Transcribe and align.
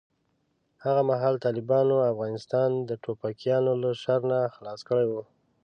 هغه 0.83 1.01
مهال 1.09 1.35
طالبانو 1.45 1.95
افغانستان 2.11 2.69
د 2.89 2.91
ټوپکیانو 3.03 3.73
له 3.83 3.89
شر 4.01 4.19
نه 4.31 4.39
خلاص 4.55 4.79
کړی 4.89 5.05
و. 5.11 5.13